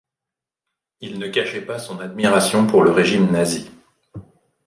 Il 1.01 1.19
ne 1.19 1.27
cachait 1.27 1.61
pas 1.63 1.77
son 1.77 1.99
admiration 1.99 2.65
pour 2.65 2.81
le 2.81 2.89
régime 2.89 3.29
Nazi. 3.31 3.69